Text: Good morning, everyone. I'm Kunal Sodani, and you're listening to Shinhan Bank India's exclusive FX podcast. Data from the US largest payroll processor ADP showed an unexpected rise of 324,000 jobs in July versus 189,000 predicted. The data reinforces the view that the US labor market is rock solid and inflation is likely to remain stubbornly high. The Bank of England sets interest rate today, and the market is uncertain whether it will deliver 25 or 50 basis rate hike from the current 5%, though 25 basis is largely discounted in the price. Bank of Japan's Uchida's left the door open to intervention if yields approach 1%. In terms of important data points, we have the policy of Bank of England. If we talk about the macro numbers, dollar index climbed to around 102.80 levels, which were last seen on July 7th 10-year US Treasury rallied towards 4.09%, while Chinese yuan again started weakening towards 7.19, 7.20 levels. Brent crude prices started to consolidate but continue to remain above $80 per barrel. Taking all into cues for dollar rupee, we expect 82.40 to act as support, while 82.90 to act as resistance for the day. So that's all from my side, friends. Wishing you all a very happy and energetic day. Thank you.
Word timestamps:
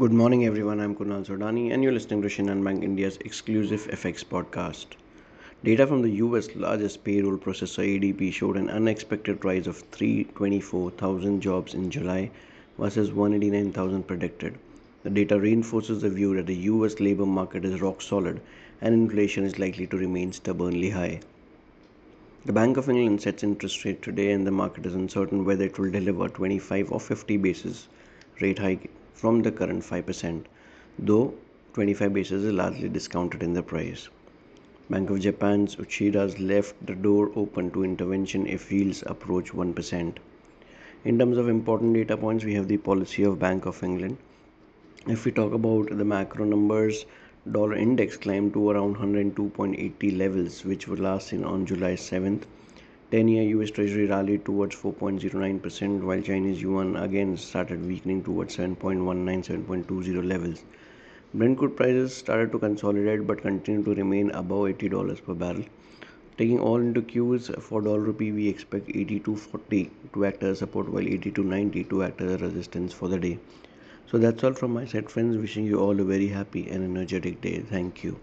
Good 0.00 0.12
morning, 0.12 0.44
everyone. 0.46 0.78
I'm 0.78 0.94
Kunal 0.94 1.26
Sodani, 1.26 1.72
and 1.72 1.82
you're 1.82 1.90
listening 1.90 2.22
to 2.22 2.28
Shinhan 2.28 2.62
Bank 2.62 2.84
India's 2.84 3.16
exclusive 3.16 3.88
FX 3.90 4.24
podcast. 4.24 4.86
Data 5.64 5.88
from 5.88 6.02
the 6.02 6.10
US 6.26 6.54
largest 6.54 7.02
payroll 7.02 7.36
processor 7.36 7.84
ADP 7.84 8.32
showed 8.32 8.56
an 8.56 8.70
unexpected 8.70 9.44
rise 9.44 9.66
of 9.66 9.78
324,000 9.90 11.40
jobs 11.40 11.74
in 11.74 11.90
July 11.90 12.30
versus 12.78 13.10
189,000 13.10 14.06
predicted. 14.06 14.56
The 15.02 15.10
data 15.10 15.40
reinforces 15.40 16.02
the 16.02 16.10
view 16.10 16.36
that 16.36 16.46
the 16.46 16.68
US 16.72 17.00
labor 17.00 17.26
market 17.26 17.64
is 17.64 17.80
rock 17.80 18.00
solid 18.00 18.40
and 18.80 18.94
inflation 18.94 19.42
is 19.42 19.58
likely 19.58 19.88
to 19.88 19.98
remain 19.98 20.32
stubbornly 20.32 20.90
high. 20.90 21.18
The 22.44 22.52
Bank 22.52 22.76
of 22.76 22.88
England 22.88 23.22
sets 23.22 23.42
interest 23.42 23.84
rate 23.84 24.00
today, 24.00 24.30
and 24.30 24.46
the 24.46 24.52
market 24.52 24.86
is 24.86 24.94
uncertain 24.94 25.44
whether 25.44 25.64
it 25.64 25.76
will 25.76 25.90
deliver 25.90 26.28
25 26.28 26.92
or 26.92 27.00
50 27.00 27.36
basis 27.38 27.88
rate 28.40 28.60
hike 28.60 28.88
from 29.18 29.42
the 29.42 29.50
current 29.50 29.82
5%, 29.82 30.44
though 30.96 31.34
25 31.72 32.14
basis 32.14 32.44
is 32.44 32.52
largely 32.52 32.88
discounted 32.88 33.42
in 33.42 33.52
the 33.52 33.62
price. 33.62 34.08
Bank 34.88 35.10
of 35.10 35.18
Japan's 35.18 35.74
Uchida's 35.74 36.38
left 36.38 36.86
the 36.86 36.94
door 36.94 37.32
open 37.34 37.72
to 37.72 37.82
intervention 37.82 38.46
if 38.46 38.70
yields 38.70 39.02
approach 39.06 39.50
1%. 39.50 40.18
In 41.04 41.18
terms 41.18 41.36
of 41.36 41.48
important 41.48 41.94
data 41.94 42.16
points, 42.16 42.44
we 42.44 42.54
have 42.54 42.68
the 42.68 42.76
policy 42.76 43.24
of 43.24 43.40
Bank 43.40 43.66
of 43.66 43.82
England. 43.82 44.18
If 45.08 45.24
we 45.24 45.32
talk 45.32 45.52
about 45.52 45.98
the 45.98 46.04
macro 46.04 46.44
numbers, 46.44 47.04
dollar 47.50 47.74
index 47.74 48.16
climbed 48.16 48.52
to 48.52 48.70
around 48.70 48.98
102.80 48.98 50.16
levels, 50.16 50.64
which 50.64 50.86
were 50.86 50.96
last 50.96 51.28
seen 51.28 51.42
on 51.42 51.66
July 51.66 51.94
7th 51.94 52.44
10-year 53.10 53.44
US 53.56 53.70
Treasury 53.70 54.04
rallied 54.06 54.44
towards 54.44 54.76
4.09%, 54.76 56.02
while 56.02 56.20
Chinese 56.20 56.60
yuan 56.60 56.94
again 56.96 57.38
started 57.38 57.86
weakening 57.86 58.22
towards 58.22 58.54
7.19, 58.56 59.64
7.20 59.66 60.26
levels. 60.26 60.62
Brent 61.32 61.56
crude 61.56 61.74
prices 61.74 62.14
started 62.14 62.52
to 62.52 62.58
consolidate 62.58 63.26
but 63.26 63.40
continue 63.40 63.82
to 63.82 63.94
remain 63.94 64.30
above 64.32 64.68
$80 64.76 65.24
per 65.24 65.32
barrel. 65.32 65.64
Taking 66.36 66.60
all 66.60 66.76
into 66.76 67.00
cues 67.00 67.50
for 67.60 67.80
dollar 67.80 68.00
rupee, 68.00 68.30
we 68.30 68.46
expect 68.46 68.88
82.40 68.88 69.90
to 70.12 70.26
act 70.26 70.42
as 70.42 70.58
support, 70.58 70.90
while 70.90 71.02
82.90 71.02 71.88
to 71.88 72.02
act 72.02 72.20
as 72.20 72.42
resistance 72.42 72.92
for 72.92 73.08
the 73.08 73.18
day. 73.18 73.38
So 74.10 74.18
that's 74.18 74.44
all 74.44 74.52
from 74.52 74.74
my 74.74 74.84
side, 74.84 75.08
friends. 75.08 75.36
Wishing 75.38 75.64
you 75.64 75.80
all 75.80 75.98
a 75.98 76.04
very 76.04 76.28
happy 76.28 76.68
and 76.68 76.84
energetic 76.84 77.40
day. 77.40 77.60
Thank 77.60 78.04
you. 78.04 78.20